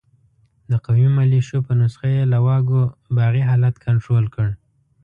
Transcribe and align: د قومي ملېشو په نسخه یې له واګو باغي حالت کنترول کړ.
د 0.69 0.71
قومي 0.85 1.09
ملېشو 1.17 1.57
په 1.67 1.73
نسخه 1.81 2.07
یې 2.15 2.23
له 2.31 2.37
واګو 2.45 2.81
باغي 3.17 3.43
حالت 3.49 3.75
کنترول 3.85 4.25
کړ. 4.35 4.47